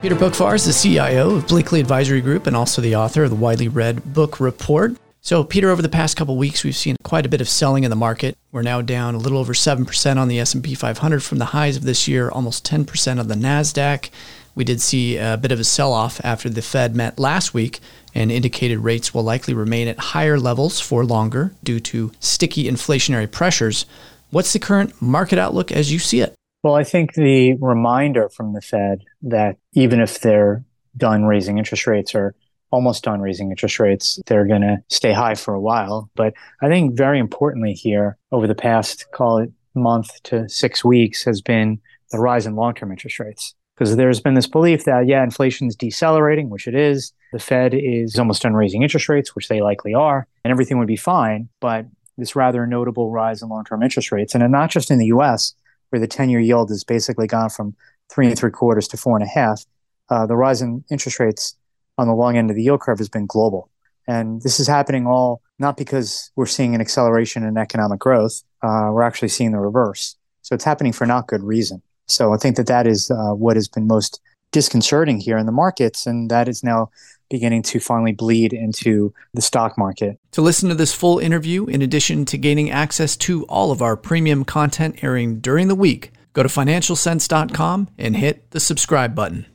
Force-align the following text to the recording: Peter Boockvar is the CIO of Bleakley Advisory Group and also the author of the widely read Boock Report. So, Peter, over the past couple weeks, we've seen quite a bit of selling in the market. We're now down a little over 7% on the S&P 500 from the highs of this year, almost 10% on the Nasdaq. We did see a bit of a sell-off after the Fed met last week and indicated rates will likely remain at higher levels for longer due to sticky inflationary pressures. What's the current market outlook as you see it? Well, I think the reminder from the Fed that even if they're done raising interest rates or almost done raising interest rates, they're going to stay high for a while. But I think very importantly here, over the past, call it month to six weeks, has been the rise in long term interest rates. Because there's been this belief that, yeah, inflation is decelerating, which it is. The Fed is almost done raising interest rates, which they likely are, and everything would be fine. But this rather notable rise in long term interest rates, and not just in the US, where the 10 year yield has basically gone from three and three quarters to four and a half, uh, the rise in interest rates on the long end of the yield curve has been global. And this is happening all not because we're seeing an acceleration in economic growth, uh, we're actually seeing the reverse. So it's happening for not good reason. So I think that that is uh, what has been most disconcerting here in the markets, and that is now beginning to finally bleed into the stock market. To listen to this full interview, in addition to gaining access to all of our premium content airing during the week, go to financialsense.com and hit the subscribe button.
Peter 0.00 0.16
Boockvar 0.16 0.54
is 0.54 0.64
the 0.64 0.72
CIO 0.72 1.34
of 1.34 1.44
Bleakley 1.44 1.78
Advisory 1.78 2.22
Group 2.22 2.46
and 2.46 2.56
also 2.56 2.80
the 2.80 2.96
author 2.96 3.24
of 3.24 3.28
the 3.28 3.36
widely 3.36 3.68
read 3.68 4.14
Boock 4.14 4.40
Report. 4.40 4.96
So, 5.20 5.44
Peter, 5.44 5.68
over 5.68 5.82
the 5.82 5.90
past 5.90 6.16
couple 6.16 6.38
weeks, 6.38 6.64
we've 6.64 6.74
seen 6.74 6.96
quite 7.02 7.26
a 7.26 7.28
bit 7.28 7.42
of 7.42 7.50
selling 7.50 7.84
in 7.84 7.90
the 7.90 7.96
market. 7.96 8.34
We're 8.50 8.62
now 8.62 8.80
down 8.80 9.14
a 9.14 9.18
little 9.18 9.36
over 9.36 9.52
7% 9.52 10.16
on 10.16 10.28
the 10.28 10.40
S&P 10.40 10.74
500 10.74 11.22
from 11.22 11.36
the 11.36 11.44
highs 11.44 11.76
of 11.76 11.84
this 11.84 12.08
year, 12.08 12.30
almost 12.30 12.64
10% 12.64 13.20
on 13.20 13.28
the 13.28 13.34
Nasdaq. 13.34 14.08
We 14.54 14.64
did 14.64 14.80
see 14.80 15.18
a 15.18 15.36
bit 15.36 15.52
of 15.52 15.60
a 15.60 15.64
sell-off 15.64 16.18
after 16.24 16.48
the 16.48 16.62
Fed 16.62 16.96
met 16.96 17.18
last 17.18 17.52
week 17.52 17.80
and 18.14 18.32
indicated 18.32 18.78
rates 18.78 19.12
will 19.12 19.22
likely 19.22 19.52
remain 19.52 19.86
at 19.86 19.98
higher 19.98 20.40
levels 20.40 20.80
for 20.80 21.04
longer 21.04 21.52
due 21.62 21.78
to 21.78 22.10
sticky 22.20 22.64
inflationary 22.64 23.30
pressures. 23.30 23.84
What's 24.30 24.54
the 24.54 24.58
current 24.60 25.02
market 25.02 25.38
outlook 25.38 25.70
as 25.70 25.92
you 25.92 25.98
see 25.98 26.22
it? 26.22 26.34
Well, 26.62 26.74
I 26.74 26.84
think 26.84 27.14
the 27.14 27.54
reminder 27.54 28.28
from 28.28 28.52
the 28.52 28.60
Fed 28.60 29.04
that 29.22 29.56
even 29.72 30.00
if 30.00 30.20
they're 30.20 30.64
done 30.96 31.24
raising 31.24 31.58
interest 31.58 31.86
rates 31.86 32.14
or 32.14 32.34
almost 32.70 33.04
done 33.04 33.20
raising 33.20 33.50
interest 33.50 33.80
rates, 33.80 34.20
they're 34.26 34.46
going 34.46 34.60
to 34.60 34.78
stay 34.88 35.12
high 35.12 35.34
for 35.34 35.54
a 35.54 35.60
while. 35.60 36.10
But 36.14 36.34
I 36.62 36.68
think 36.68 36.96
very 36.96 37.18
importantly 37.18 37.72
here, 37.72 38.18
over 38.30 38.46
the 38.46 38.54
past, 38.54 39.06
call 39.12 39.38
it 39.38 39.50
month 39.74 40.22
to 40.24 40.48
six 40.48 40.84
weeks, 40.84 41.24
has 41.24 41.40
been 41.40 41.80
the 42.10 42.18
rise 42.18 42.46
in 42.46 42.56
long 42.56 42.74
term 42.74 42.90
interest 42.90 43.18
rates. 43.18 43.54
Because 43.74 43.96
there's 43.96 44.20
been 44.20 44.34
this 44.34 44.46
belief 44.46 44.84
that, 44.84 45.06
yeah, 45.06 45.22
inflation 45.22 45.66
is 45.66 45.74
decelerating, 45.74 46.50
which 46.50 46.68
it 46.68 46.74
is. 46.74 47.14
The 47.32 47.38
Fed 47.38 47.72
is 47.72 48.18
almost 48.18 48.42
done 48.42 48.52
raising 48.52 48.82
interest 48.82 49.08
rates, 49.08 49.34
which 49.34 49.48
they 49.48 49.62
likely 49.62 49.94
are, 49.94 50.26
and 50.44 50.50
everything 50.50 50.78
would 50.78 50.86
be 50.86 50.96
fine. 50.96 51.48
But 51.60 51.86
this 52.18 52.36
rather 52.36 52.66
notable 52.66 53.10
rise 53.10 53.40
in 53.40 53.48
long 53.48 53.64
term 53.64 53.82
interest 53.82 54.12
rates, 54.12 54.34
and 54.34 54.52
not 54.52 54.70
just 54.70 54.90
in 54.90 54.98
the 54.98 55.06
US, 55.06 55.54
where 55.90 56.00
the 56.00 56.08
10 56.08 56.30
year 56.30 56.40
yield 56.40 56.70
has 56.70 56.84
basically 56.84 57.26
gone 57.26 57.50
from 57.50 57.74
three 58.10 58.26
and 58.26 58.38
three 58.38 58.50
quarters 58.50 58.88
to 58.88 58.96
four 58.96 59.16
and 59.16 59.24
a 59.24 59.28
half, 59.28 59.64
uh, 60.08 60.26
the 60.26 60.36
rise 60.36 60.62
in 60.62 60.84
interest 60.90 61.20
rates 61.20 61.56
on 61.98 62.08
the 62.08 62.14
long 62.14 62.36
end 62.36 62.50
of 62.50 62.56
the 62.56 62.62
yield 62.62 62.80
curve 62.80 62.98
has 62.98 63.08
been 63.08 63.26
global. 63.26 63.70
And 64.08 64.42
this 64.42 64.58
is 64.58 64.66
happening 64.66 65.06
all 65.06 65.42
not 65.58 65.76
because 65.76 66.32
we're 66.34 66.46
seeing 66.46 66.74
an 66.74 66.80
acceleration 66.80 67.44
in 67.44 67.56
economic 67.56 68.00
growth, 68.00 68.42
uh, 68.62 68.88
we're 68.90 69.02
actually 69.02 69.28
seeing 69.28 69.52
the 69.52 69.58
reverse. 69.58 70.16
So 70.42 70.54
it's 70.54 70.64
happening 70.64 70.92
for 70.92 71.06
not 71.06 71.28
good 71.28 71.42
reason. 71.42 71.82
So 72.06 72.32
I 72.32 72.38
think 72.38 72.56
that 72.56 72.66
that 72.66 72.86
is 72.86 73.10
uh, 73.10 73.34
what 73.34 73.56
has 73.56 73.68
been 73.68 73.86
most 73.86 74.20
disconcerting 74.52 75.20
here 75.20 75.38
in 75.38 75.46
the 75.46 75.52
markets, 75.52 76.06
and 76.06 76.30
that 76.30 76.48
is 76.48 76.64
now 76.64 76.90
beginning 77.30 77.62
to 77.62 77.80
finally 77.80 78.12
bleed 78.12 78.52
into 78.52 79.14
the 79.32 79.40
stock 79.40 79.78
market. 79.78 80.18
To 80.32 80.42
listen 80.42 80.68
to 80.68 80.74
this 80.74 80.92
full 80.92 81.18
interview, 81.18 81.66
in 81.66 81.80
addition 81.80 82.24
to 82.26 82.36
gaining 82.36 82.70
access 82.70 83.16
to 83.18 83.44
all 83.44 83.72
of 83.72 83.80
our 83.80 83.96
premium 83.96 84.44
content 84.44 85.02
airing 85.02 85.40
during 85.40 85.68
the 85.68 85.74
week, 85.74 86.12
go 86.32 86.42
to 86.42 86.48
financialsense.com 86.48 87.88
and 87.96 88.16
hit 88.16 88.50
the 88.50 88.60
subscribe 88.60 89.14
button. 89.14 89.46